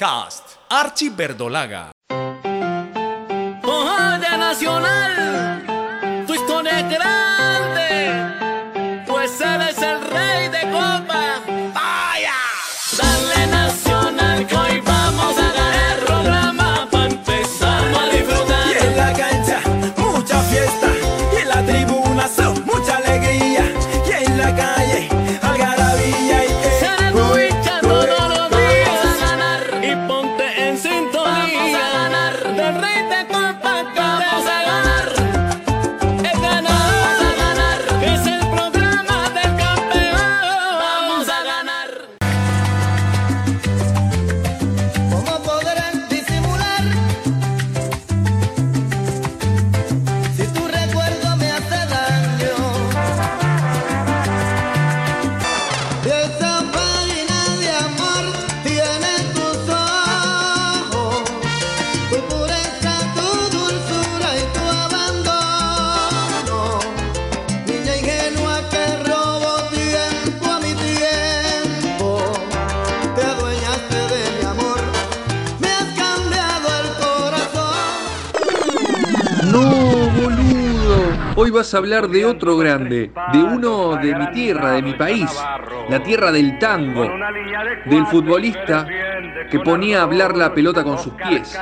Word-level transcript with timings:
Podcast 0.00 0.56
Archie 0.68 1.10
Verdolaga. 1.10 1.90
Nacional, 4.38 5.69
No, 79.42 79.60
boludo. 80.20 81.34
Hoy 81.36 81.50
vas 81.50 81.72
a 81.72 81.78
hablar 81.78 82.08
de 82.08 82.26
otro 82.26 82.58
grande, 82.58 83.10
de 83.32 83.38
uno 83.42 83.96
de 83.96 84.14
mi 84.14 84.26
tierra, 84.32 84.72
de 84.72 84.82
mi 84.82 84.92
país, 84.92 85.30
la 85.88 86.02
tierra 86.02 86.30
del 86.30 86.58
tango, 86.58 87.08
del 87.86 88.06
futbolista 88.06 88.86
que 89.50 89.58
ponía 89.60 90.00
a 90.00 90.02
hablar 90.02 90.36
la 90.36 90.52
pelota 90.52 90.84
con 90.84 90.98
sus 90.98 91.14
pies. 91.14 91.58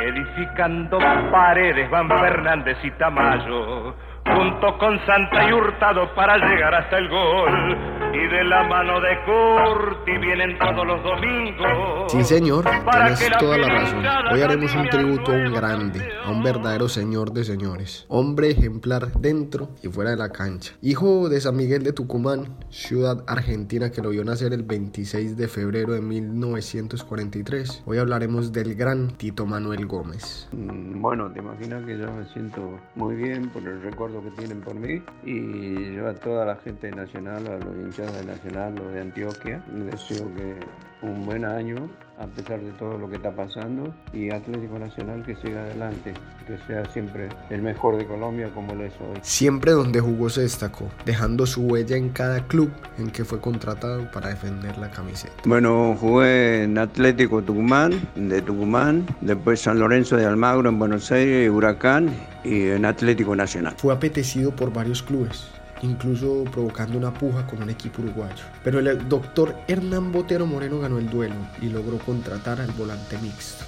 Edificando 0.00 0.98
paredes 1.30 1.90
van 1.90 2.08
Fernández 2.08 2.78
y 2.82 2.90
Tamayo, 2.92 3.94
junto 4.24 4.78
con 4.78 4.98
Santa 5.04 5.46
y 5.46 5.52
Hurtado 5.52 6.14
para 6.14 6.38
llegar 6.38 6.74
hasta 6.74 6.96
el 6.96 7.08
gol. 7.10 7.89
Y 8.12 8.26
de 8.26 8.44
la 8.44 8.64
mano 8.64 9.00
de 9.00 9.08
Curti 9.24 10.18
vienen 10.18 10.58
todos 10.58 10.84
los 10.86 11.02
domingos. 11.02 12.10
Sí, 12.10 12.24
señor, 12.24 12.64
tienes 12.90 13.38
toda 13.38 13.56
la 13.58 13.68
razón. 13.68 14.04
Hoy 14.32 14.40
haremos 14.42 14.74
un 14.74 14.88
tributo 14.88 15.32
a 15.32 15.36
un 15.36 15.52
grande, 15.52 16.00
a 16.24 16.30
un 16.30 16.42
verdadero 16.42 16.88
señor 16.88 17.32
de 17.32 17.44
señores. 17.44 18.06
Hombre 18.08 18.50
ejemplar 18.50 19.12
dentro 19.12 19.68
y 19.82 19.88
fuera 19.88 20.10
de 20.10 20.16
la 20.16 20.30
cancha. 20.30 20.72
Hijo 20.82 21.28
de 21.28 21.40
San 21.40 21.56
Miguel 21.56 21.84
de 21.84 21.92
Tucumán, 21.92 22.56
ciudad 22.70 23.22
argentina 23.28 23.90
que 23.90 24.02
lo 24.02 24.10
vio 24.10 24.24
nacer 24.24 24.52
el 24.52 24.64
26 24.64 25.36
de 25.36 25.46
febrero 25.48 25.92
de 25.92 26.00
1943. 26.00 27.84
Hoy 27.86 27.98
hablaremos 27.98 28.52
del 28.52 28.74
gran 28.74 29.08
Tito 29.16 29.46
Manuel 29.46 29.86
Gómez. 29.86 30.48
Mm, 30.52 31.00
Bueno, 31.00 31.30
te 31.32 31.38
imaginas 31.38 31.84
que 31.84 31.96
yo 31.96 32.10
me 32.12 32.24
siento 32.32 32.78
muy 32.96 33.14
bien 33.14 33.48
por 33.50 33.62
el 33.62 33.80
recuerdo 33.82 34.22
que 34.22 34.30
tienen 34.32 34.60
por 34.60 34.74
mí 34.74 35.00
y 35.24 35.94
yo 35.94 36.08
a 36.08 36.14
toda 36.14 36.44
la 36.44 36.56
gente 36.56 36.90
Nacional, 36.90 37.46
a 37.46 37.64
los 37.64 37.76
hinchas 38.00 38.14
de 38.14 38.24
Nacional, 38.24 38.74
los 38.74 38.92
de 38.92 39.00
Antioquia, 39.00 39.62
les 39.74 39.92
deseo 39.92 40.34
que 40.34 40.56
un 41.02 41.24
buen 41.24 41.44
año 41.44 41.88
a 42.18 42.26
pesar 42.26 42.60
de 42.60 42.70
todo 42.72 42.98
lo 42.98 43.08
que 43.08 43.16
está 43.16 43.34
pasando 43.34 43.94
y 44.12 44.30
Atlético 44.30 44.78
Nacional 44.78 45.22
que 45.24 45.34
siga 45.36 45.62
adelante, 45.62 46.12
que 46.46 46.58
sea 46.66 46.84
siempre 46.92 47.30
el 47.48 47.62
mejor 47.62 47.96
de 47.96 48.04
Colombia 48.04 48.50
como 48.54 48.74
lo 48.74 48.84
es 48.84 48.92
hoy. 49.00 49.18
Siempre 49.22 49.72
donde 49.72 50.00
jugó 50.00 50.28
se 50.28 50.42
destacó, 50.42 50.90
dejando 51.06 51.46
su 51.46 51.62
huella 51.62 51.96
en 51.96 52.10
cada 52.10 52.46
club 52.46 52.70
en 52.98 53.10
que 53.10 53.24
fue 53.24 53.40
contratado 53.40 54.10
para 54.10 54.28
defender 54.28 54.76
la 54.76 54.90
camiseta. 54.90 55.34
Bueno, 55.46 55.96
jugué 55.98 56.64
en 56.64 56.76
Atlético 56.76 57.40
Tucumán, 57.42 57.92
de 58.14 58.42
Tucumán, 58.42 59.06
después 59.22 59.62
San 59.62 59.78
Lorenzo 59.78 60.16
de 60.16 60.26
Almagro 60.26 60.68
en 60.68 60.78
Buenos 60.78 61.10
Aires, 61.10 61.48
Huracán 61.50 62.10
y 62.44 62.68
en 62.68 62.84
Atlético 62.84 63.34
Nacional. 63.34 63.74
Fue 63.78 63.94
apetecido 63.94 64.54
por 64.54 64.70
varios 64.70 65.02
clubes, 65.02 65.48
incluso 65.82 66.44
provocando 66.50 66.98
una 66.98 67.12
puja 67.12 67.46
con 67.46 67.62
un 67.62 67.70
equipo 67.70 68.02
uruguayo. 68.02 68.44
Pero 68.64 68.78
el 68.78 69.08
doctor 69.08 69.56
Hernán 69.68 70.12
Botero 70.12 70.46
Moreno 70.46 70.78
ganó 70.78 70.98
el 70.98 71.08
duelo 71.08 71.34
y 71.60 71.68
logró 71.68 71.98
contratar 71.98 72.60
al 72.60 72.70
volante 72.72 73.18
mixto, 73.18 73.64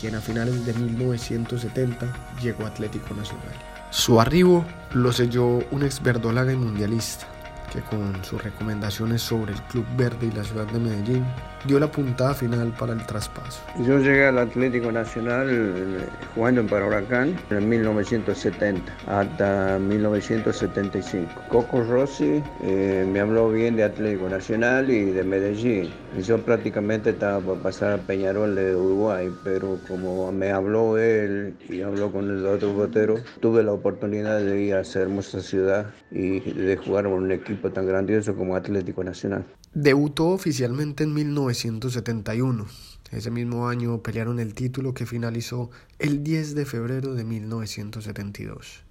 quien 0.00 0.14
a 0.14 0.20
finales 0.20 0.64
de 0.66 0.74
1970 0.74 2.06
llegó 2.42 2.64
a 2.64 2.68
Atlético 2.68 3.14
Nacional. 3.14 3.54
Su 3.90 4.20
arribo 4.20 4.64
lo 4.92 5.12
selló 5.12 5.60
un 5.70 5.82
ex 5.82 6.02
verdolaga 6.02 6.52
y 6.52 6.56
mundialista, 6.56 7.26
que 7.72 7.80
con 7.80 8.24
sus 8.24 8.42
recomendaciones 8.42 9.22
sobre 9.22 9.52
el 9.52 9.62
Club 9.62 9.86
Verde 9.96 10.26
y 10.26 10.36
la 10.36 10.44
ciudad 10.44 10.66
de 10.66 10.78
Medellín 10.78 11.24
dio 11.66 11.80
la 11.80 11.90
puntada 11.90 12.34
final 12.34 12.72
para 12.78 12.92
el 12.92 13.04
traspaso. 13.06 13.62
Yo 13.84 13.98
llegué 13.98 14.26
al 14.26 14.38
Atlético 14.38 14.92
Nacional 14.92 15.48
eh, 15.50 16.06
jugando 16.34 16.60
en 16.60 16.66
para 16.68 16.86
Huracán 16.86 17.36
en 17.50 17.68
1970 17.68 18.82
hasta 19.06 19.78
1975. 19.78 21.28
Coco 21.48 21.82
Rossi 21.82 22.42
eh, 22.62 23.08
me 23.10 23.20
habló 23.20 23.50
bien 23.50 23.76
de 23.76 23.84
Atlético 23.84 24.28
Nacional 24.28 24.90
y 24.90 25.10
de 25.10 25.24
Medellín. 25.24 25.90
Yo 26.22 26.38
prácticamente 26.38 27.10
estaba 27.10 27.40
por 27.40 27.58
pasar 27.58 27.92
a 27.92 27.98
Peñarol 27.98 28.54
de 28.54 28.74
Uruguay, 28.74 29.28
pero 29.44 29.78
como 29.86 30.32
me 30.32 30.50
habló 30.50 30.98
él 30.98 31.54
y 31.68 31.82
habló 31.82 32.10
con 32.12 32.30
el 32.30 32.46
otro 32.46 32.72
botero, 32.72 33.16
tuve 33.40 33.62
la 33.62 33.72
oportunidad 33.72 34.38
de 34.40 34.62
ir 34.62 34.74
a 34.74 34.80
esa 34.80 35.00
hermosa 35.00 35.40
ciudad 35.40 35.86
y 36.10 36.40
de 36.40 36.76
jugar 36.76 37.06
en 37.06 37.12
un 37.12 37.32
equipo 37.32 37.70
tan 37.70 37.86
grandioso 37.86 38.34
como 38.34 38.56
Atlético 38.56 39.04
Nacional. 39.04 39.44
Debutó 39.74 40.28
oficialmente 40.28 41.04
en 41.04 41.12
1971. 41.56 42.66
Ese 43.10 43.30
mismo 43.30 43.68
año 43.68 44.02
pelearon 44.02 44.40
el 44.40 44.52
título 44.54 44.92
que 44.92 45.06
finalizó 45.06 45.70
el 45.98 46.22
10 46.22 46.54
de 46.54 46.66
febrero 46.66 47.14
de 47.14 47.24
1972. 47.24 48.84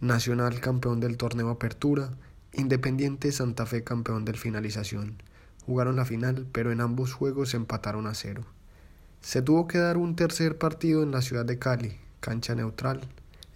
Nacional 0.00 0.60
campeón 0.60 1.00
del 1.00 1.16
torneo 1.16 1.48
Apertura, 1.48 2.10
Independiente 2.52 3.32
Santa 3.32 3.64
Fe 3.64 3.82
campeón 3.82 4.26
del 4.26 4.36
finalización. 4.36 5.22
Jugaron 5.64 5.96
la 5.96 6.04
final, 6.04 6.46
pero 6.52 6.70
en 6.70 6.80
ambos 6.80 7.14
juegos 7.14 7.54
empataron 7.54 8.06
a 8.06 8.14
cero. 8.14 8.44
Se 9.22 9.40
tuvo 9.40 9.66
que 9.66 9.78
dar 9.78 9.96
un 9.96 10.16
tercer 10.16 10.58
partido 10.58 11.02
en 11.02 11.12
la 11.12 11.22
ciudad 11.22 11.46
de 11.46 11.58
Cali, 11.58 11.96
cancha 12.20 12.54
neutral, 12.54 13.00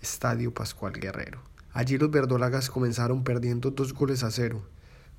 Estadio 0.00 0.54
Pascual 0.54 0.94
Guerrero. 0.94 1.42
Allí 1.72 1.98
los 1.98 2.10
verdolagas 2.10 2.70
comenzaron 2.70 3.22
perdiendo 3.22 3.70
dos 3.70 3.92
goles 3.92 4.22
a 4.24 4.30
cero. 4.30 4.62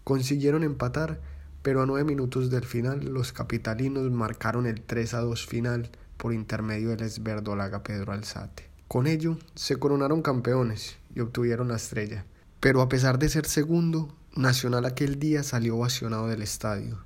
Consiguieron 0.04 0.64
empatar, 0.64 1.22
pero 1.62 1.82
a 1.82 1.86
nueve 1.86 2.04
minutos 2.04 2.50
del 2.50 2.66
final 2.66 3.06
los 3.06 3.34
capitalinos 3.34 4.10
marcaron 4.12 4.66
el 4.66 4.82
3 4.82 5.14
a 5.14 5.20
2 5.20 5.46
final 5.46 5.90
por 6.18 6.34
intermedio 6.34 6.90
del 6.90 7.02
esverdolaga 7.02 7.84
Pedro 7.84 8.14
Alzate. 8.14 8.70
Con 8.88 9.08
ello 9.08 9.38
se 9.56 9.78
coronaron 9.78 10.22
campeones 10.22 10.98
y 11.16 11.22
obtuvieron 11.22 11.70
la 11.70 11.78
estrella. 11.78 12.26
Pero 12.60 12.82
a 12.82 12.90
pesar 12.90 13.20
de 13.20 13.30
ser 13.30 13.46
segundo, 13.46 14.14
Nacional 14.36 14.86
aquel 14.86 15.20
día 15.20 15.44
salió 15.44 15.76
ovacionado 15.76 16.28
del 16.28 16.42
estadio. 16.42 17.04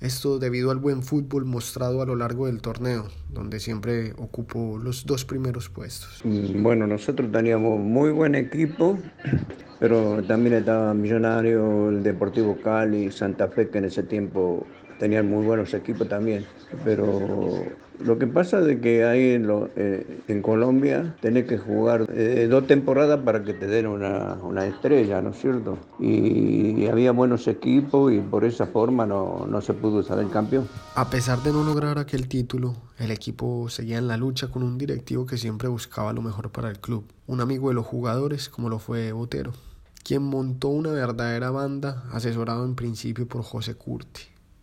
Esto 0.00 0.38
debido 0.38 0.70
al 0.70 0.78
buen 0.78 1.02
fútbol 1.02 1.44
mostrado 1.44 2.00
a 2.02 2.06
lo 2.06 2.14
largo 2.14 2.46
del 2.46 2.60
torneo, 2.60 3.08
donde 3.28 3.58
siempre 3.58 4.12
ocupó 4.16 4.78
los 4.78 5.04
dos 5.06 5.24
primeros 5.24 5.68
puestos. 5.68 6.20
Mm, 6.24 6.62
Bueno, 6.62 6.86
nosotros 6.86 7.32
teníamos 7.32 7.80
muy 7.80 8.12
buen 8.12 8.36
equipo, 8.36 8.96
pero 9.80 10.22
también 10.22 10.54
estaba 10.54 10.94
Millonario, 10.94 11.88
el 11.88 12.02
Deportivo 12.04 12.56
Cali, 12.62 13.10
Santa 13.10 13.48
Fe, 13.48 13.70
que 13.70 13.78
en 13.78 13.86
ese 13.86 14.04
tiempo 14.04 14.64
tenían 15.00 15.28
muy 15.28 15.44
buenos 15.44 15.74
equipos 15.74 16.08
también. 16.08 16.46
Pero 16.84 17.64
lo 18.04 18.18
que 18.18 18.26
pasa 18.26 18.60
es 18.60 18.80
que 18.80 19.38
lo- 19.40 19.68
eh, 19.76 20.20
en 20.28 20.42
Colombia 20.42 21.16
tenés 21.20 21.46
que 21.46 21.58
jugar 21.58 22.06
eh, 22.12 22.46
dos 22.50 22.66
temporadas 22.66 23.20
para 23.20 23.42
que 23.42 23.54
te 23.54 23.66
den 23.66 23.86
una, 23.86 24.34
una 24.42 24.66
estrella, 24.66 25.20
¿no 25.20 25.30
es 25.30 25.38
cierto? 25.40 25.78
Y, 25.98 26.86
había 26.86 27.12
buenos 27.12 27.46
equipos 27.48 28.12
y 28.12 28.18
por 28.20 28.44
esa 28.44 28.66
forma 28.66 29.04
no, 29.06 29.46
no 29.46 29.60
se 29.60 29.74
pudo 29.74 30.02
salir 30.02 30.30
campeón. 30.30 30.66
A 30.94 31.10
pesar 31.10 31.42
de 31.42 31.52
no 31.52 31.62
lograr 31.64 31.98
aquel 31.98 32.28
título, 32.28 32.74
el 32.98 33.10
equipo 33.10 33.68
seguía 33.68 33.98
en 33.98 34.08
la 34.08 34.16
lucha 34.16 34.48
con 34.48 34.62
un 34.62 34.78
directivo 34.78 35.26
que 35.26 35.36
siempre 35.36 35.68
buscaba 35.68 36.12
lo 36.12 36.22
mejor 36.22 36.50
para 36.50 36.70
el 36.70 36.78
club, 36.78 37.04
un 37.26 37.40
amigo 37.40 37.68
de 37.68 37.74
los 37.74 37.84
jugadores 37.86 38.48
como 38.48 38.68
lo 38.68 38.78
fue 38.78 39.12
Botero. 39.12 39.52
quien 40.02 40.22
montó 40.22 40.68
una 40.68 40.90
verdadera 40.92 41.50
banda 41.50 42.04
asesorado 42.12 42.64
en 42.64 42.74
principio 42.74 43.26
por 43.28 43.42
José 43.42 43.74
Curti, 43.74 44.22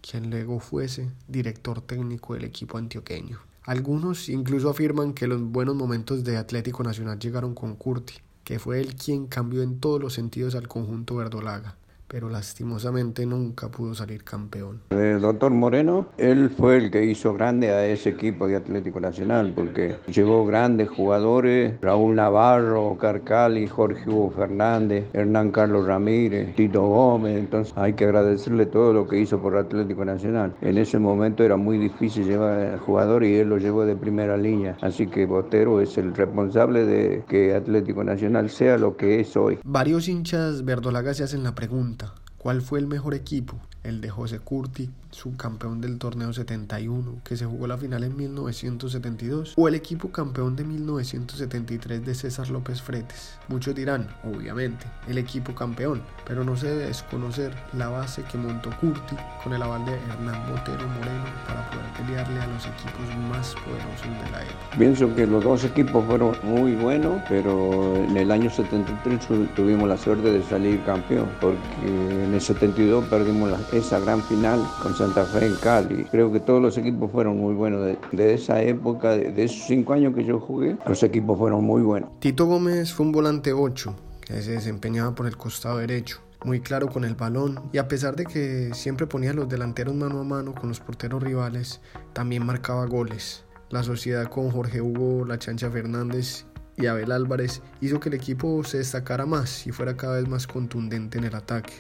quien 0.10 0.30
luego 0.30 0.60
fuese 0.60 1.10
director 1.28 1.82
técnico 1.82 2.34
del 2.36 2.46
equipo 2.46 2.78
antioqueño. 2.78 3.40
Algunos 3.64 4.30
incluso 4.30 4.70
afirman 4.70 5.14
que 5.14 5.28
los 5.28 5.42
buenos 5.42 5.76
momentos 5.76 6.24
de 6.24 6.38
Atlético 6.38 6.84
Nacional 6.84 7.18
llegaron 7.18 7.56
con 7.56 7.76
Curti, 7.76 8.14
que 8.44 8.60
fue 8.60 8.80
él 8.80 8.96
quien 8.96 9.26
cambió 9.26 9.64
en 9.64 9.80
todos 9.80 10.00
los 10.00 10.14
sentidos 10.14 10.54
al 10.54 10.68
conjunto 10.68 11.16
verdolaga 11.16 11.78
pero 12.16 12.30
lastimosamente 12.30 13.26
nunca 13.26 13.68
pudo 13.68 13.94
salir 13.94 14.24
campeón. 14.24 14.80
El 14.90 15.20
doctor 15.20 15.52
Moreno, 15.52 16.08
él 16.18 16.50
fue 16.50 16.78
el 16.78 16.90
que 16.90 17.04
hizo 17.04 17.34
grande 17.34 17.72
a 17.72 17.86
ese 17.86 18.12
equipo 18.12 18.48
de 18.48 18.56
Atlético 18.56 19.02
Nacional, 19.02 19.52
porque 19.54 19.98
llevó 20.08 20.46
grandes 20.46 20.88
jugadores, 20.88 21.74
Raúl 21.82 22.16
Navarro, 22.16 22.98
Carcali, 22.98 23.68
Jorge 23.68 24.10
Hugo 24.10 24.32
Fernández, 24.32 25.04
Hernán 25.12 25.52
Carlos 25.52 25.88
Ramírez, 25.88 26.56
Tito 26.56 26.84
Gómez, 26.88 27.38
entonces 27.38 27.74
hay 27.76 27.92
que 27.92 28.06
agradecerle 28.06 28.66
todo 28.66 28.94
lo 28.94 29.06
que 29.10 29.20
hizo 29.20 29.42
por 29.42 29.58
Atlético 29.58 30.06
Nacional. 30.06 30.56
En 30.62 30.78
ese 30.78 30.98
momento 30.98 31.44
era 31.44 31.58
muy 31.58 31.78
difícil 31.78 32.24
llevar 32.24 32.60
al 32.60 32.80
jugador 32.80 33.26
y 33.26 33.36
él 33.36 33.50
lo 33.50 33.58
llevó 33.58 33.84
de 33.84 33.98
primera 33.98 34.38
línea, 34.38 34.78
así 34.80 35.08
que 35.08 35.26
Botero 35.26 35.82
es 35.82 35.98
el 35.98 36.16
responsable 36.16 36.86
de 36.86 37.26
que 37.28 37.54
Atlético 37.54 38.06
Nacional 38.06 38.50
sea 38.50 38.78
lo 38.78 38.96
que 38.96 39.20
es 39.20 39.36
hoy. 39.36 39.60
Varios 39.66 40.08
hinchas 40.08 40.64
verdolagas 40.64 41.18
se 41.18 41.26
hacen 41.26 41.44
la 41.44 41.54
pregunta, 41.54 42.05
¿Cuál 42.46 42.62
fue 42.62 42.78
el 42.78 42.86
mejor 42.86 43.16
equipo? 43.16 43.60
El 43.82 44.02
de 44.02 44.12
José 44.12 44.38
Curti, 44.38 44.92
subcampeón 45.10 45.82
del 45.82 45.98
torneo 45.98 46.34
71, 46.34 47.22
que 47.24 47.38
se 47.38 47.46
jugó 47.46 47.66
la 47.66 47.78
final 47.78 48.04
en 48.04 48.16
1972, 48.16 49.54
o 49.56 49.68
el 49.68 49.76
equipo 49.76 50.10
campeón 50.12 50.56
de 50.56 50.64
1973 50.64 52.06
de 52.06 52.16
César 52.16 52.50
López 52.50 52.82
Fretes. 52.82 53.38
Muchos 53.48 53.74
dirán, 53.74 54.08
obviamente, 54.24 54.86
el 55.08 55.18
equipo 55.18 55.56
campeón, 55.56 56.02
pero 56.26 56.44
no 56.44 56.58
se 56.58 56.68
debe 56.68 56.86
desconocer 56.86 57.52
la 57.74 57.90
base 57.90 58.24
que 58.24 58.38
montó 58.38 58.70
Curti 58.80 59.16
con 59.44 59.54
el 59.54 59.62
aval 59.62 59.86
de 59.86 59.94
Hernán 59.94 60.52
Botero 60.52 60.88
Moreno 60.88 61.26
para 61.48 61.70
poder 61.70 61.86
pelearle 61.98 62.42
a 62.42 62.48
los 62.48 62.66
equipos 62.66 63.18
más 63.30 63.56
poderosos 63.56 64.24
de 64.24 64.32
la 64.32 64.44
época. 64.44 64.78
Pienso 64.78 65.16
que 65.16 65.26
los 65.28 65.44
dos 65.44 65.64
equipos 65.64 66.06
fueron 66.06 66.36
muy 66.44 66.74
buenos, 66.76 67.22
pero 67.30 67.96
en 67.96 68.18
el 68.18 68.32
año 68.32 68.50
73 68.50 69.54
tuvimos 69.56 69.88
la 69.88 69.98
suerte 69.98 70.32
de 70.32 70.44
salir 70.44 70.84
campeón, 70.84 71.30
porque 71.40 71.58
en 71.86 72.35
el 72.36 72.42
72 72.42 73.06
perdimos 73.06 73.52
esa 73.72 74.00
gran 74.00 74.22
final 74.24 74.62
con 74.84 74.94
Santa 74.94 75.24
Fe 75.24 75.48
en 75.48 75.56
Cali. 75.56 76.04
Creo 76.12 76.32
que 76.32 76.42
todos 76.42 76.62
los 76.62 76.78
equipos 76.78 77.10
fueron 77.12 77.38
muy 77.38 77.54
buenos 77.54 77.86
de, 77.86 77.98
de 78.12 78.34
esa 78.34 78.62
época, 78.62 79.12
de, 79.12 79.32
de, 79.32 79.46
esos 79.46 79.66
cinco 79.68 79.94
años 79.94 80.14
que 80.14 80.26
yo 80.26 80.40
jugué, 80.40 80.76
los 80.86 81.02
equipos 81.04 81.38
fueron 81.38 81.64
muy 81.64 81.82
buenos. 81.82 82.10
Tito 82.20 82.46
Gómez 82.46 82.94
fue 82.94 83.06
un 83.06 83.14
volante 83.14 83.54
8 83.54 83.96
que 84.22 84.42
se 84.42 84.52
desempeñaba 84.52 85.16
por 85.16 85.28
el 85.28 85.38
costado 85.38 85.78
derecho 85.78 86.20
muy 86.44 86.60
claro 86.60 86.90
con 86.90 87.06
el 87.06 87.16
balón 87.16 87.70
y 87.72 87.78
a 87.80 87.88
pesar 87.88 88.16
de 88.16 88.26
que 88.26 88.72
siempre 88.74 89.08
ponía 89.08 89.32
a 89.32 89.34
los 89.34 89.50
delanteros 89.50 89.96
mano 89.96 90.20
a 90.20 90.24
mano 90.24 90.54
con 90.54 90.70
los 90.70 90.80
porteros 90.80 91.24
rivales, 91.24 91.82
también 92.14 92.46
marcaba 92.46 92.86
goles. 92.86 93.46
La 93.70 93.82
sociedad 93.82 94.28
con 94.28 94.52
Jorge 94.52 94.82
Hugo 94.82 95.26
La 95.26 95.40
Chancha 95.40 95.72
Fernández 95.72 96.46
y 96.78 96.86
Abel 96.88 97.12
Álvarez 97.14 97.62
hizo 97.82 98.00
que 98.00 98.10
el 98.10 98.16
equipo 98.16 98.64
se 98.64 98.80
destacara 98.80 99.26
más 99.26 99.66
y 99.66 99.72
fuera 99.72 99.96
cada 99.96 100.18
vez 100.18 100.28
más 100.28 100.46
contundente 100.46 101.18
en 101.18 101.24
el 101.24 101.36
ataque 101.36 101.74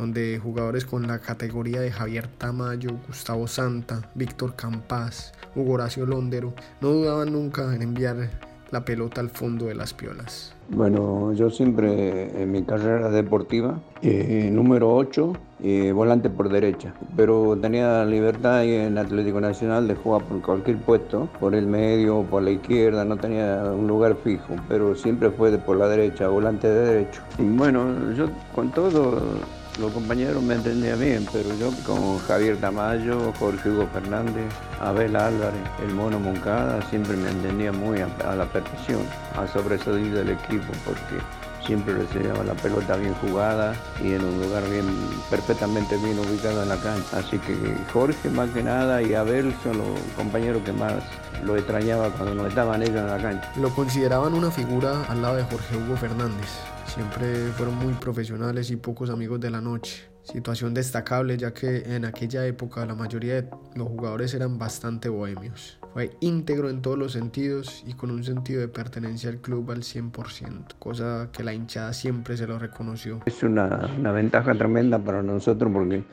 donde 0.00 0.40
jugadores 0.42 0.86
con 0.86 1.06
la 1.06 1.18
categoría 1.18 1.80
de 1.80 1.92
Javier 1.92 2.26
Tamayo, 2.26 2.90
Gustavo 3.06 3.46
Santa, 3.46 4.08
Víctor 4.14 4.56
Campas, 4.56 5.34
Hugo 5.54 5.74
Horacio 5.74 6.06
Londero, 6.06 6.54
no 6.80 6.88
dudaban 6.88 7.32
nunca 7.34 7.74
en 7.74 7.82
enviar 7.82 8.30
la 8.70 8.84
pelota 8.84 9.20
al 9.20 9.28
fondo 9.28 9.66
de 9.66 9.74
las 9.74 9.92
piolas. 9.92 10.54
Bueno, 10.70 11.32
yo 11.34 11.50
siempre 11.50 12.42
en 12.42 12.50
mi 12.50 12.62
carrera 12.62 13.10
deportiva, 13.10 13.80
eh, 14.00 14.48
número 14.50 14.94
8, 14.94 15.32
eh, 15.62 15.92
volante 15.92 16.30
por 16.30 16.48
derecha, 16.48 16.94
pero 17.16 17.58
tenía 17.60 18.04
libertad 18.06 18.64
en 18.64 18.96
Atlético 18.96 19.40
Nacional 19.40 19.86
de 19.86 19.96
jugar 19.96 20.22
por 20.22 20.40
cualquier 20.40 20.78
puesto, 20.78 21.28
por 21.40 21.54
el 21.54 21.66
medio 21.66 22.22
por 22.22 22.42
la 22.42 22.52
izquierda, 22.52 23.04
no 23.04 23.18
tenía 23.18 23.64
un 23.64 23.86
lugar 23.86 24.16
fijo, 24.22 24.54
pero 24.68 24.94
siempre 24.94 25.30
fue 25.30 25.58
por 25.58 25.76
la 25.76 25.88
derecha, 25.88 26.28
volante 26.28 26.68
de 26.68 26.86
derecho. 26.86 27.20
Y 27.38 27.42
bueno, 27.42 28.12
yo 28.14 28.28
con 28.54 28.70
todo 28.70 29.20
los 29.78 29.92
compañeros 29.92 30.42
me 30.42 30.54
entendían 30.54 30.98
bien, 30.98 31.26
pero 31.32 31.48
yo 31.56 31.70
con 31.84 32.18
Javier 32.18 32.56
Tamayo, 32.58 33.32
Jorge 33.38 33.70
Hugo 33.70 33.86
Fernández, 33.92 34.52
Abel 34.80 35.16
Álvarez, 35.16 35.62
el 35.82 35.94
Mono 35.94 36.18
Moncada, 36.18 36.80
siempre 36.90 37.16
me 37.16 37.30
entendía 37.30 37.72
muy 37.72 38.00
a, 38.00 38.34
la 38.34 38.46
perfección, 38.46 39.00
ha 39.36 39.46
sobresalido 39.46 40.20
el 40.20 40.30
equipo 40.30 40.72
porque 40.84 41.22
siempre 41.70 41.94
recibíamos 41.94 42.44
la 42.44 42.54
pelota 42.54 42.96
bien 42.96 43.14
jugada 43.14 43.76
y 44.02 44.14
en 44.14 44.24
un 44.24 44.42
lugar 44.42 44.68
bien 44.68 44.86
perfectamente 45.30 45.96
bien 45.98 46.18
ubicado 46.18 46.64
en 46.64 46.68
la 46.68 46.76
cancha. 46.78 47.18
Así 47.18 47.38
que 47.38 47.54
Jorge 47.92 48.28
más 48.28 48.50
que 48.50 48.60
nada 48.60 49.00
y 49.00 49.14
Abel 49.14 49.54
son 49.62 49.78
los 49.78 50.00
compañeros 50.16 50.64
que 50.64 50.72
más 50.72 50.94
lo 51.44 51.56
extrañaba 51.56 52.10
cuando 52.10 52.34
no 52.34 52.48
estaban 52.48 52.82
ellos 52.82 52.96
en 52.96 53.06
la 53.06 53.22
cancha. 53.22 53.52
Lo 53.54 53.70
consideraban 53.70 54.34
una 54.34 54.50
figura 54.50 55.04
al 55.04 55.22
lado 55.22 55.36
de 55.36 55.44
Jorge 55.44 55.76
Hugo 55.76 55.96
Fernández. 55.96 56.48
Siempre 56.92 57.52
fueron 57.56 57.76
muy 57.76 57.92
profesionales 57.92 58.68
y 58.72 58.76
pocos 58.76 59.08
amigos 59.08 59.38
de 59.38 59.50
la 59.50 59.60
noche. 59.60 60.09
Situación 60.22 60.74
destacable 60.74 61.36
ya 61.36 61.52
que 61.52 61.78
en 61.94 62.04
aquella 62.04 62.46
época 62.46 62.84
la 62.86 62.94
mayoría 62.94 63.34
de 63.34 63.48
los 63.74 63.88
jugadores 63.88 64.34
eran 64.34 64.58
bastante 64.58 65.08
bohemios. 65.08 65.78
Fue 65.92 66.10
íntegro 66.20 66.70
en 66.70 66.82
todos 66.82 66.98
los 66.98 67.12
sentidos 67.12 67.82
y 67.86 67.94
con 67.94 68.10
un 68.10 68.22
sentido 68.22 68.60
de 68.60 68.68
pertenencia 68.68 69.30
al 69.30 69.38
club 69.38 69.70
al 69.70 69.82
100%, 69.82 70.74
cosa 70.78 71.30
que 71.32 71.42
la 71.42 71.52
hinchada 71.52 71.92
siempre 71.92 72.36
se 72.36 72.46
lo 72.46 72.58
reconoció. 72.58 73.20
Es 73.26 73.42
una, 73.42 73.68
ventaja 74.12 74.54
tremenda 74.54 74.98
para 74.98 75.22
nosotros 75.22 75.72
porque 75.72 76.04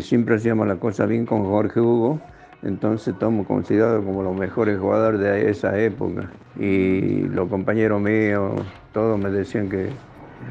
siempre 0.00 0.36
hacíamos 0.36 0.66
la 0.66 0.76
cosa 0.76 1.06
bien 1.06 1.26
con 1.26 1.44
Jorge 1.44 1.80
Hugo 1.80 2.20
entonces 2.62 3.14
estamos 3.14 3.46
considerados 3.46 4.04
como 4.04 4.22
los 4.22 4.36
mejores 4.36 4.78
jugadores 4.78 5.20
de 5.20 5.50
esa 5.50 5.78
época. 5.78 6.30
Y 6.58 7.22
los 7.28 7.48
compañeros 7.48 8.00
míos, 8.00 8.60
todos 8.92 9.18
me 9.18 9.30
decían 9.30 9.68
que 9.68 9.90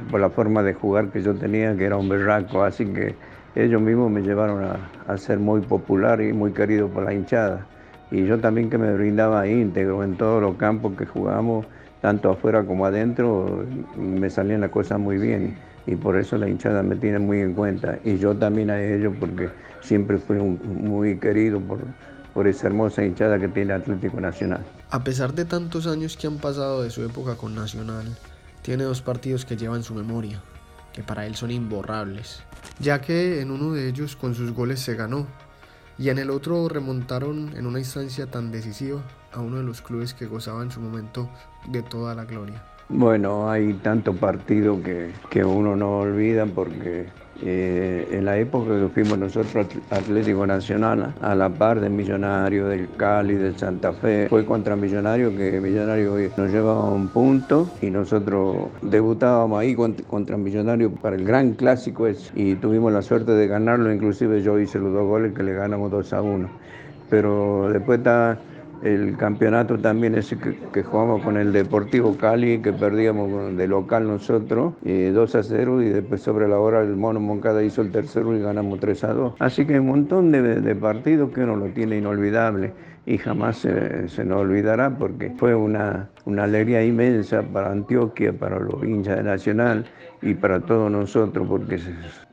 por 0.10 0.20
la 0.20 0.30
forma 0.30 0.64
de 0.64 0.74
jugar 0.74 1.10
que 1.10 1.22
yo 1.22 1.36
tenía, 1.36 1.76
que 1.76 1.86
era 1.86 1.98
un 1.98 2.10
berraco, 2.10 2.64
así 2.64 2.86
que 2.86 3.16
ellos 3.56 3.82
mismos 3.82 4.12
me 4.12 4.22
llevaron 4.22 4.64
a, 4.64 4.78
a 5.08 5.18
ser 5.18 5.40
muy 5.40 5.62
popular 5.62 6.22
y 6.22 6.34
muy 6.34 6.52
querido 6.52 6.88
por 6.88 7.04
la 7.04 7.14
hinchada. 7.14 7.66
Y 8.12 8.26
yo 8.26 8.40
también 8.40 8.70
que 8.70 8.78
me 8.78 8.94
brindaba 8.94 9.48
íntegro 9.48 10.04
en 10.04 10.16
todos 10.16 10.42
los 10.42 10.56
campos 10.56 10.94
que 10.98 11.06
jugamos, 11.06 11.66
tanto 12.02 12.30
afuera 12.30 12.64
como 12.64 12.86
adentro, 12.86 13.66
me 13.98 14.30
salían 14.30 14.62
las 14.62 14.70
cosas 14.70 15.00
muy 15.00 15.18
bien 15.18 15.58
y 15.88 15.96
por 15.96 16.18
eso 16.18 16.38
la 16.38 16.48
hinchada 16.48 16.84
me 16.84 16.96
tiene 16.96 17.18
muy 17.18 17.40
en 17.40 17.54
cuenta 17.54 17.98
y 18.04 18.18
yo 18.18 18.36
también 18.36 18.70
a 18.70 18.80
ellos 18.82 19.14
porque 19.20 19.50
siempre 19.82 20.18
fui 20.18 20.38
un, 20.38 20.60
muy 20.84 21.18
querido 21.18 21.60
por, 21.62 21.80
por 22.34 22.48
esa 22.48 22.68
hermosa 22.68 23.04
hinchada 23.04 23.40
que 23.40 23.48
tiene 23.48 23.74
Atlético 23.74 24.20
Nacional. 24.20 24.64
A 24.92 25.04
pesar 25.04 25.34
de 25.34 25.46
tantos 25.46 25.88
años 25.88 26.18
que 26.18 26.28
han 26.28 26.38
pasado 26.38 26.84
de 26.84 26.90
su 26.90 27.04
época 27.04 27.36
con 27.36 27.56
Nacional, 27.56 28.06
tiene 28.68 28.84
dos 28.84 29.02
partidos 29.02 29.46
que 29.46 29.56
lleva 29.56 29.78
en 29.78 29.84
su 29.84 29.96
memoria, 29.96 30.42
que 30.92 31.02
para 31.02 31.26
él 31.26 31.36
son 31.36 31.52
imborrables, 31.52 32.44
ya 32.80 33.00
que 33.00 33.40
en 33.40 33.50
uno 33.50 33.72
de 33.72 33.88
ellos 33.88 34.18
con 34.18 34.36
sus 34.36 34.52
goles 34.52 34.82
se 34.82 34.94
ganó 34.94 35.26
y 35.98 36.10
en 36.10 36.18
el 36.18 36.30
otro 36.30 36.68
remontaron 36.68 37.54
en 37.56 37.66
una 37.66 37.80
instancia 37.80 38.28
tan 38.28 38.52
decisiva 38.52 39.02
a 39.32 39.40
uno 39.40 39.56
de 39.56 39.64
los 39.64 39.82
clubes 39.82 40.14
que 40.14 40.26
gozaba 40.26 40.64
en 40.64 40.72
su 40.72 40.82
momento 40.82 41.30
de 41.70 41.82
toda 41.82 42.14
la 42.14 42.26
gloria. 42.26 42.62
Bueno, 42.90 43.50
hay 43.50 43.72
tanto 43.76 44.14
partido 44.14 44.84
que, 44.84 45.14
que 45.30 45.46
uno 45.46 45.78
no 45.78 46.00
olvida 46.00 46.46
porque 46.46 47.08
eh, 47.44 48.08
en 48.12 48.26
la 48.26 48.38
época 48.38 48.80
que 48.80 48.88
fuimos 48.90 49.18
nosotros 49.18 49.68
Atlético 49.90 50.46
Nacional, 50.48 51.14
a 51.22 51.36
la 51.36 51.50
par 51.50 51.80
del 51.80 51.92
Millonario, 51.92 52.68
del 52.68 52.90
Cali, 52.98 53.36
del 53.36 53.58
Santa 53.58 53.94
Fe, 53.94 54.28
fue 54.30 54.46
contra 54.46 54.76
Millonario 54.76 55.36
que 55.36 55.60
Millonario 55.62 56.16
nos 56.36 56.52
llevaba 56.52 56.90
un 56.90 57.08
punto 57.10 57.70
y 57.82 57.90
nosotros 57.90 58.70
debutábamos 58.82 59.60
ahí 59.60 59.76
contra, 59.76 60.06
contra 60.08 60.38
Millonario 60.38 60.92
para 60.92 61.16
el 61.16 61.26
gran 61.26 61.54
clásico 61.54 62.08
ese 62.08 62.32
y 62.36 62.56
tuvimos 62.56 62.92
la 62.92 63.02
suerte 63.02 63.32
de 63.32 63.48
ganarlo, 63.48 63.92
inclusive 63.94 64.42
yo 64.42 64.60
hice 64.60 64.80
los 64.80 64.94
dos 64.94 65.06
goles 65.06 65.34
que 65.34 65.44
le 65.44 65.54
ganamos 65.54 65.92
2 65.92 66.14
a 66.14 66.22
1. 66.22 66.50
Pero 67.10 67.70
después 67.72 68.00
está 68.00 68.38
el 68.84 69.18
campeonato 69.18 69.78
también 69.78 70.16
ese 70.16 70.38
que, 70.38 70.58
que, 70.72 70.84
jugamos 70.84 71.24
con 71.24 71.38
el 71.38 71.52
Deportivo 71.52 72.16
Cali, 72.18 72.60
que 72.60 72.74
perdíamos 72.74 73.56
de 73.56 73.68
local 73.68 74.08
nosotros, 74.08 74.74
eh, 74.86 75.12
2 75.14 75.36
a 75.36 75.44
0, 75.44 75.82
y 75.82 75.90
después 75.90 76.22
sobre 76.22 76.48
la 76.48 76.60
hora 76.60 76.82
el 76.82 76.96
Mono 76.96 77.20
Moncada 77.20 77.64
hizo 77.64 77.82
el 77.82 77.92
tercero 77.92 78.36
y 78.36 78.40
ganamos 78.40 78.80
3 78.80 79.04
a 79.04 79.14
2. 79.14 79.34
Así 79.40 79.66
que 79.66 79.80
un 79.80 79.88
montón 79.88 80.32
de 80.32 80.76
partidos 80.76 81.32
que 81.32 81.42
uno 81.42 81.56
lo 81.56 81.68
tiene 81.68 81.98
inolvidable. 81.98 82.74
Y 83.08 83.18
jamás 83.18 83.60
se, 83.60 84.10
se 84.10 84.26
nos 84.26 84.42
olvidará 84.42 84.98
porque 84.98 85.32
fue 85.38 85.56
una, 85.56 86.10
una 86.26 86.44
alegría 86.44 86.84
inmensa 86.84 87.42
para 87.42 87.72
Antioquia, 87.72 88.34
para 88.34 88.60
los 88.60 88.84
hinchas 88.84 89.16
de 89.16 89.24
Nacional 89.24 89.86
y 90.22 90.34
para 90.34 90.60
todos 90.60 90.92
nosotros, 90.92 91.48
porque 91.48 91.80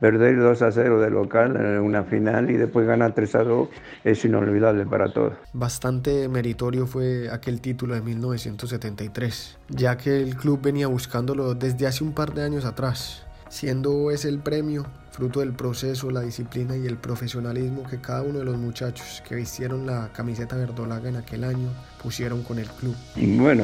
perder 0.01 0.37
2 0.37 0.61
a 0.61 0.71
0 0.73 0.99
de 0.99 1.09
local 1.09 1.55
en 1.55 1.79
una 1.79 2.03
final 2.03 2.51
y 2.51 2.57
después 2.57 2.85
ganar 2.85 3.15
3 3.15 3.35
a 3.35 3.43
2 3.45 3.69
es 4.03 4.25
inolvidable 4.25 4.85
para 4.85 5.13
todos. 5.13 5.35
Bastante 5.53 6.27
meritorio 6.27 6.87
fue 6.87 7.29
aquel 7.31 7.61
título 7.61 7.95
de 7.95 8.01
1973, 8.01 9.57
ya 9.69 9.95
que 9.95 10.21
el 10.21 10.35
club 10.35 10.59
venía 10.61 10.87
buscándolo 10.87 11.55
desde 11.55 11.87
hace 11.87 12.03
un 12.03 12.11
par 12.11 12.33
de 12.33 12.43
años 12.43 12.65
atrás, 12.65 13.25
siendo 13.47 14.11
ese 14.11 14.27
el 14.27 14.39
premio 14.39 14.85
fruto 15.15 15.39
del 15.39 15.53
proceso, 15.53 16.11
la 16.11 16.19
disciplina 16.19 16.75
y 16.75 16.85
el 16.85 16.97
profesionalismo 16.97 17.83
que 17.83 17.99
cada 17.99 18.21
uno 18.21 18.39
de 18.39 18.45
los 18.45 18.57
muchachos 18.57 19.23
que 19.25 19.35
vistieron 19.35 19.85
la 19.85 20.09
camiseta 20.11 20.57
verdolaga 20.57 21.07
en 21.07 21.15
aquel 21.15 21.45
año 21.45 21.69
pusieron 22.03 22.43
con 22.43 22.59
el 22.59 22.67
club. 22.67 22.93
Bueno, 23.15 23.63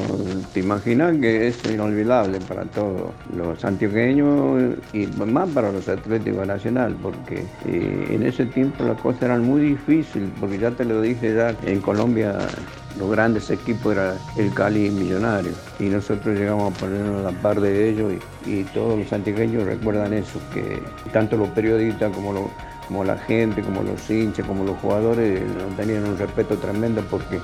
te 0.54 0.62
imaginas 0.62 1.18
que 1.18 1.50
es 1.50 1.58
inolvidable 1.66 2.40
para 2.48 2.64
todos 2.66 3.12
los 3.36 3.64
antioqueños 3.66 4.78
y 4.94 5.08
más 5.08 5.50
para 5.50 5.74
los 5.74 5.90
atléticos 5.90 6.48
nacional, 6.48 6.96
porque 7.02 7.44
eh, 7.66 8.08
en 8.10 8.24
ese 8.24 8.46
tiempo 8.46 8.86
las 8.86 9.00
cosas 9.02 9.24
eran 9.24 9.44
muy 9.44 9.62
difíciles, 9.62 10.30
porque 10.40 10.58
ya 10.58 10.72
te 10.72 10.86
lo 10.86 11.02
dije, 11.02 11.36
ya 11.36 11.54
en 11.66 11.82
Colombia 11.82 12.38
los 12.98 13.10
grandes 13.12 13.50
equipos 13.50 13.94
eran 13.94 14.18
el 14.38 14.54
Cali 14.54 14.90
Millonario 14.90 15.52
y 15.80 15.86
nosotros 15.86 16.38
llegamos 16.38 16.74
a 16.74 16.80
ponernos 16.80 17.26
a 17.26 17.32
la 17.32 17.42
par 17.42 17.60
de 17.60 17.90
ellos 17.90 18.14
y, 18.46 18.50
y 18.50 18.64
todos 18.66 19.00
los 19.00 19.12
antioqueños 19.14 19.64
recuerdan 19.64 20.14
eso, 20.14 20.40
que 20.54 20.82
tanto 21.12 21.38
los 21.38 21.50
periodistas 21.50 22.14
como 22.16 22.34
los 22.34 22.46
como 22.92 23.06
la 23.06 23.18
gente, 23.18 23.62
como 23.62 23.84
los 23.84 24.10
hinchas, 24.10 24.46
como 24.46 24.66
los 24.66 24.78
jugadores, 24.80 25.42
tenían 25.78 26.04
un 26.04 26.18
respeto 26.18 26.58
tremendo 26.58 27.02
porque 27.10 27.40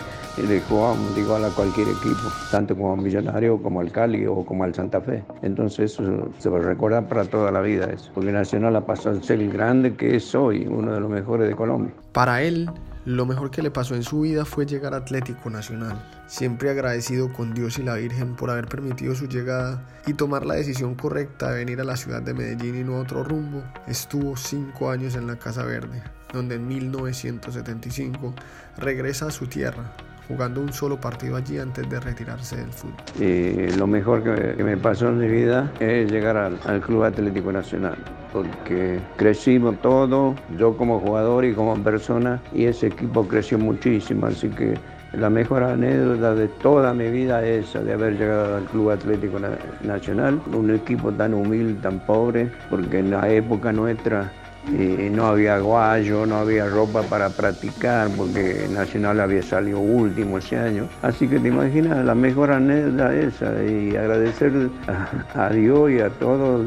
le 0.46 0.60
jugábamos 0.60 1.18
igual 1.18 1.46
a 1.46 1.50
cualquier 1.52 1.88
equipo, 1.88 2.30
tanto 2.52 2.76
como 2.76 2.96
al 2.96 3.02
Millonario, 3.02 3.58
como 3.64 3.80
al 3.80 3.90
Cali 3.90 4.26
o 4.26 4.44
como 4.44 4.66
al 4.66 4.76
Santa 4.76 5.00
Fe. 5.00 5.24
Entonces 5.44 5.94
eso 5.94 6.30
se 6.38 6.50
va 6.50 6.58
a 6.58 6.64
recordar 6.64 7.08
para 7.08 7.24
toda 7.24 7.50
la 7.50 7.62
vida 7.62 7.86
eso, 7.86 8.12
porque 8.14 8.34
Nacional 8.34 8.76
ha 8.76 8.86
pasado 8.86 9.20
a 9.20 9.24
ser 9.24 9.40
el 9.40 9.50
grande 9.50 9.96
que 9.96 10.18
es 10.18 10.36
hoy, 10.36 10.68
uno 10.70 10.94
de 10.94 11.00
los 11.00 11.10
mejores 11.10 11.48
de 11.48 11.56
Colombia. 11.56 11.94
Para 12.18 12.42
él, 12.42 12.68
lo 13.06 13.28
mejor 13.28 13.52
que 13.52 13.62
le 13.62 13.70
pasó 13.70 13.94
en 13.94 14.02
su 14.02 14.22
vida 14.22 14.44
fue 14.44 14.66
llegar 14.66 14.96
a 14.96 14.98
Atlético 14.98 15.52
Nacional, 15.52 16.04
siempre 16.26 16.72
agradecido 16.72 17.32
con 17.32 17.54
Dios 17.54 17.78
y 17.78 17.84
la 17.84 17.94
Virgen 17.94 18.36
por 18.36 18.50
haber 18.50 18.68
permitido 18.68 19.14
su 19.14 19.28
llegada 19.28 19.86
y 20.08 20.16
tomar 20.16 20.44
la 20.44 20.56
decisión 20.56 20.96
correcta 20.96 21.52
de 21.52 21.60
venir 21.60 21.80
a 21.80 21.84
la 21.84 21.96
ciudad 21.96 22.24
de 22.24 22.34
Medellín 22.34 22.76
y 22.76 22.84
no 22.84 22.96
a 22.96 23.02
otro 23.02 23.24
rumbo. 23.24 23.62
Estuvo 23.86 24.36
cinco 24.36 24.90
años 24.90 25.14
en 25.14 25.28
la 25.28 25.36
Casa 25.36 25.62
Verde, 25.62 26.02
donde 26.34 26.56
en 26.56 26.68
1975 26.68 28.34
regresa 28.78 29.28
a 29.28 29.32
su 29.32 29.46
tierra, 29.46 29.94
jugando 30.28 30.62
un 30.62 30.74
solo 30.74 31.00
partido 31.00 31.38
allí 31.38 31.58
antes 31.58 31.90
de 31.90 32.00
retirarse 32.00 32.58
del 32.58 32.72
fútbol. 32.72 32.96
Eh, 33.20 33.74
lo 33.78 33.88
mejor 33.88 34.24
que, 34.24 34.64
me 34.64 34.78
pasó 34.78 35.10
en 35.10 35.20
mi 35.20 35.28
vida 35.28 35.72
es 35.80 36.12
llegar 36.12 36.38
al, 36.38 36.58
Club 36.82 37.04
Atlético 37.04 37.52
Nacional 37.52 37.96
porque 38.34 39.00
crecimos 39.16 39.82
todos, 39.82 40.36
yo 40.58 40.76
como 40.78 41.00
jugador 41.00 41.46
y 41.46 41.54
como 41.54 41.76
persona, 41.82 42.40
y 42.54 42.66
ese 42.66 42.88
equipo 42.88 43.28
creció 43.28 43.58
muchísimo, 43.58 44.28
así 44.28 44.50
que 44.50 44.76
la 45.14 45.30
mejor 45.30 45.64
anécdota 45.64 46.36
de 46.36 46.48
toda 46.48 46.94
mi 46.94 47.10
vida 47.10 47.44
es 47.46 47.74
de 47.74 47.94
haber 47.94 48.18
llegado 48.18 48.58
al 48.58 48.66
Club 48.66 48.92
Atlético 48.92 49.40
Nacional, 49.82 50.42
un 50.54 50.70
equipo 50.70 51.12
tan 51.12 51.34
humilde, 51.34 51.82
tan 51.82 52.00
pobre, 52.02 52.52
porque 52.70 53.00
en 53.00 53.12
la 53.12 53.30
época 53.30 53.72
nuestra 53.72 54.32
y 54.72 55.10
no 55.10 55.28
había 55.28 55.60
guayo, 55.60 56.26
no 56.26 56.38
había 56.38 56.68
ropa 56.68 57.02
para 57.04 57.30
practicar 57.30 58.10
porque 58.16 58.68
Nacional 58.70 59.20
había 59.20 59.42
salido 59.42 59.80
último 59.80 60.38
ese 60.38 60.58
año. 60.58 60.88
Así 61.02 61.28
que 61.28 61.40
te 61.40 61.48
imaginas, 61.48 62.04
la 62.06 62.16
mejor 62.16 62.52
anécdota 62.52 63.14
esa 63.16 63.64
y 63.64 63.96
agradecer 63.96 64.70
a, 64.88 65.46
a 65.46 65.50
Dios 65.50 65.92
y 65.92 66.00
a 66.00 66.10
toda 66.10 66.64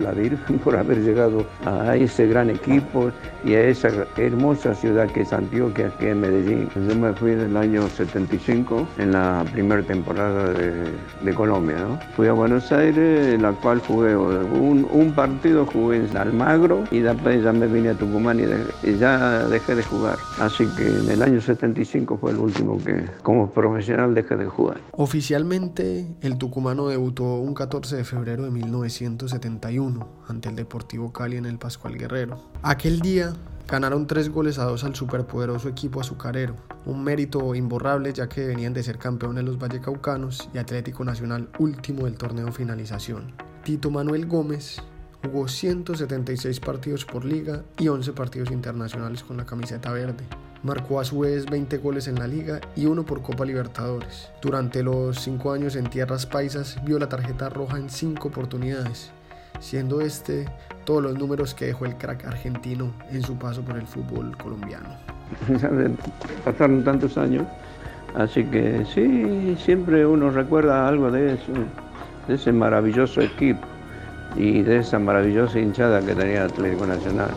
la 0.00 0.12
Virgen 0.12 0.58
por 0.64 0.76
haber 0.76 1.02
llegado 1.02 1.46
a 1.64 1.96
ese 1.96 2.26
gran 2.26 2.50
equipo 2.50 3.10
y 3.44 3.54
a 3.54 3.62
esa 3.62 3.88
hermosa 4.16 4.74
ciudad 4.74 5.08
que 5.10 5.22
es 5.22 5.32
Antioquia, 5.32 5.90
que 5.98 6.10
es 6.10 6.16
Medellín. 6.16 6.68
Yo 6.74 6.94
me 6.96 7.12
fui 7.12 7.32
en 7.32 7.40
el 7.40 7.56
año 7.56 7.88
75, 7.88 8.86
en 8.98 9.12
la 9.12 9.44
primera 9.52 9.82
temporada 9.82 10.52
de, 10.52 10.72
de 11.22 11.34
Colombia. 11.34 11.76
¿no? 11.78 11.98
Fui 12.16 12.26
a 12.28 12.32
Buenos 12.32 12.70
Aires, 12.72 13.34
en 13.34 13.42
la 13.42 13.52
cual 13.52 13.80
jugué 13.80 14.16
un, 14.16 14.86
un 14.90 15.12
partido, 15.12 15.66
jugué 15.66 15.98
en 15.98 16.16
Almagro 16.16 16.84
y 16.90 17.00
después 17.00 17.43
ya 17.44 17.52
me 17.52 17.66
vine 17.66 17.90
a 17.90 17.94
Tucumán 17.94 18.40
y, 18.40 18.88
y, 18.88 18.98
ya 18.98 19.46
dejé 19.46 19.74
de 19.74 19.82
jugar. 19.82 20.18
Así 20.40 20.66
que 20.76 20.88
en 20.88 21.10
el 21.10 21.22
año 21.22 21.40
75 21.40 22.18
fue 22.18 22.32
el 22.32 22.38
último 22.38 22.78
que 22.82 23.04
como 23.22 23.50
profesional 23.50 24.14
dejé 24.14 24.36
de 24.36 24.46
jugar. 24.46 24.80
Oficialmente 24.92 26.06
el 26.22 26.38
tucumano 26.38 26.88
debutó 26.88 27.36
un 27.36 27.54
14 27.54 27.96
de 27.96 28.04
febrero 28.04 28.44
de 28.44 28.50
1971 28.50 30.08
ante 30.26 30.48
el 30.48 30.56
Deportivo 30.56 31.12
Cali 31.12 31.36
en 31.36 31.46
el 31.46 31.58
Pascual 31.58 31.96
Guerrero. 31.96 32.40
Aquel 32.62 33.00
día 33.00 33.34
Ganaron 33.66 34.06
tres 34.06 34.28
goles 34.28 34.58
a 34.58 34.64
dos 34.64 34.84
al 34.84 34.94
superpoderoso 34.94 35.70
equipo 35.70 35.98
azucarero, 35.98 36.54
un 36.84 37.02
mérito 37.02 37.54
imborrable 37.54 38.12
ya 38.12 38.28
que 38.28 38.46
venían 38.46 38.74
de 38.74 38.82
ser 38.82 38.98
campeones 38.98 39.42
los 39.42 39.58
Vallecaucanos 39.58 40.50
y 40.52 40.58
Atlético 40.58 41.02
Nacional 41.02 41.48
último 41.58 42.04
del 42.04 42.18
torneo 42.18 42.52
finalización. 42.52 43.32
Tito 43.64 43.90
Manuel 43.90 44.26
Gómez 44.26 44.82
jugó 45.24 45.48
176 45.48 46.60
partidos 46.60 47.04
por 47.04 47.24
liga 47.24 47.62
y 47.78 47.88
11 47.88 48.12
partidos 48.12 48.50
internacionales 48.50 49.24
con 49.24 49.36
la 49.36 49.46
camiseta 49.46 49.90
verde. 49.90 50.24
Marcó 50.62 51.00
a 51.00 51.04
su 51.04 51.20
vez 51.20 51.46
20 51.46 51.78
goles 51.78 52.08
en 52.08 52.18
la 52.18 52.26
liga 52.26 52.60
y 52.76 52.86
uno 52.86 53.04
por 53.04 53.22
Copa 53.22 53.44
Libertadores. 53.44 54.30
Durante 54.42 54.82
los 54.82 55.18
5 55.20 55.52
años 55.52 55.76
en 55.76 55.88
tierras 55.88 56.26
paisas 56.26 56.78
vio 56.84 56.98
la 56.98 57.08
tarjeta 57.08 57.48
roja 57.48 57.78
en 57.78 57.90
5 57.90 58.28
oportunidades, 58.28 59.10
siendo 59.60 60.00
este 60.00 60.46
todos 60.84 61.02
los 61.02 61.18
números 61.18 61.54
que 61.54 61.66
dejó 61.66 61.86
el 61.86 61.96
crack 61.96 62.26
argentino 62.26 62.92
en 63.10 63.22
su 63.22 63.36
paso 63.36 63.62
por 63.62 63.76
el 63.76 63.86
fútbol 63.86 64.36
colombiano. 64.36 64.90
Pasaron 66.44 66.84
tantos 66.84 67.16
años, 67.16 67.46
así 68.14 68.44
que 68.44 68.84
sí, 68.94 69.56
siempre 69.62 70.06
uno 70.06 70.30
recuerda 70.30 70.86
algo 70.86 71.10
de 71.10 71.38
de 72.26 72.34
ese 72.36 72.52
maravilloso 72.52 73.20
equipo 73.20 73.73
y 74.36 74.62
de 74.62 74.78
esa 74.78 74.98
maravillosa 74.98 75.58
hinchada 75.58 76.00
que 76.04 76.14
tenía 76.14 76.44
Atlético 76.44 76.86
Nacional, 76.86 77.30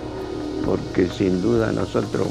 porque 0.65 1.07
sin 1.07 1.41
duda 1.41 1.71
nosotros 1.71 2.27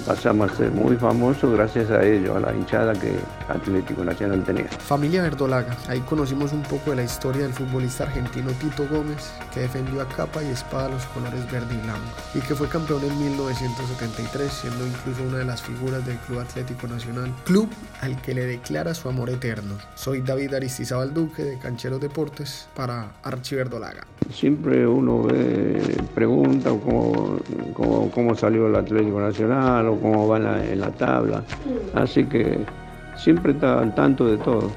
pasamos 0.00 0.50
a 0.50 0.56
ser 0.56 0.70
muy 0.70 0.96
famosos 0.96 1.52
gracias 1.52 1.90
a 1.90 2.02
ellos, 2.02 2.36
a 2.36 2.40
la 2.40 2.54
hinchada 2.54 2.92
que 2.94 3.12
Atlético 3.48 4.04
Nacional 4.04 4.42
tenía. 4.44 4.68
Familia 4.68 5.22
Verdolaga, 5.22 5.76
ahí 5.88 6.00
conocimos 6.00 6.52
un 6.52 6.62
poco 6.62 6.90
de 6.90 6.96
la 6.96 7.02
historia 7.04 7.42
del 7.42 7.52
futbolista 7.52 8.04
argentino 8.04 8.50
Tito 8.52 8.86
Gómez, 8.88 9.32
que 9.52 9.60
defendió 9.60 10.02
a 10.02 10.08
capa 10.08 10.42
y 10.42 10.48
espada 10.48 10.88
los 10.88 11.04
colores 11.06 11.50
verde 11.50 11.74
y 11.74 11.78
blanco, 11.78 12.00
y 12.34 12.40
que 12.40 12.54
fue 12.54 12.68
campeón 12.68 13.02
en 13.04 13.18
1973, 13.18 14.52
siendo 14.52 14.86
incluso 14.86 15.22
una 15.22 15.38
de 15.38 15.44
las 15.44 15.62
figuras 15.62 16.04
del 16.06 16.16
Club 16.18 16.40
Atlético 16.40 16.86
Nacional, 16.86 17.32
club 17.44 17.68
al 18.00 18.20
que 18.22 18.34
le 18.34 18.46
declara 18.46 18.94
su 18.94 19.08
amor 19.08 19.30
eterno. 19.30 19.76
Soy 19.94 20.22
David 20.22 20.54
Aristizábal 20.54 21.14
Duque 21.14 21.44
de 21.44 21.58
Cancheros 21.58 22.00
Deportes 22.00 22.68
para 22.74 23.12
Archi 23.22 23.56
Verdolaga. 23.56 24.06
Siempre 24.32 24.86
uno 24.86 25.24
ve, 25.24 25.80
pregunta 26.14 26.70
cómo, 26.70 27.38
cómo, 28.14 28.34
salió 28.34 28.68
el 28.68 28.76
Atlético 28.76 29.20
Nacional 29.20 29.88
o 29.88 29.96
cómo 29.96 30.28
va 30.28 30.38
en 30.38 30.80
la, 30.80 30.90
tabla. 30.90 31.42
Así 31.94 32.24
que 32.24 32.58
siempre 33.16 33.52
está 33.52 33.80
al 33.80 33.94
tanto 33.94 34.26
de 34.26 34.36
todo. 34.38 34.70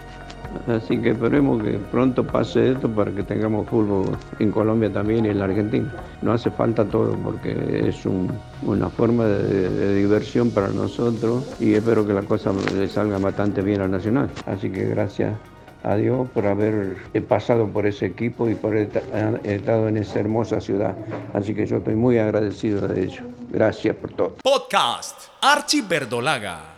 Así 0.67 0.97
que 0.99 1.11
esperemos 1.11 1.63
que 1.63 1.79
pronto 1.91 2.23
pase 2.25 2.71
esto 2.71 2.87
para 2.89 3.11
que 3.11 3.23
tengamos 3.23 3.67
fútbol 3.67 4.17
en 4.39 4.51
Colombia 4.51 4.91
también 4.91 5.25
y 5.25 5.29
en 5.29 5.39
la 5.39 5.45
Argentina. 5.45 5.91
No 6.21 6.33
hace 6.33 6.51
falta 6.51 6.85
todo 6.85 7.15
porque 7.23 7.87
es 7.87 8.05
un, 8.05 8.31
una 8.63 8.89
forma 8.89 9.25
de, 9.25 9.69
de, 9.69 9.95
diversión 9.95 10.51
para 10.51 10.69
nosotros 10.69 11.55
y 11.59 11.73
espero 11.73 12.05
que 12.05 12.13
la 12.13 12.21
cosa 12.21 12.51
le 12.75 12.87
salga 12.87 13.17
bastante 13.17 13.61
bien 13.61 13.81
al 13.81 13.91
Nacional. 13.91 14.29
Así 14.45 14.69
que 14.69 14.85
gracias 14.85 15.33
a 15.83 15.95
Dios 15.95 16.27
por 16.33 16.47
haber 16.47 16.97
pasado 17.27 17.67
por 17.67 17.85
ese 17.85 18.07
equipo 18.07 18.49
y 18.49 18.55
por 18.55 18.71
haber 18.71 18.89
estado 19.43 19.87
en 19.87 19.97
esa 19.97 20.19
hermosa 20.19 20.61
ciudad. 20.61 20.95
Así 21.33 21.53
que 21.53 21.65
yo 21.65 21.77
estoy 21.77 21.95
muy 21.95 22.17
agradecido 22.17 22.87
de 22.87 23.03
ello. 23.03 23.23
Gracias 23.49 23.95
por 23.95 24.11
todo. 24.11 24.35
Podcast 24.41 25.27
Archie 25.41 25.81
Verdolaga. 25.81 26.72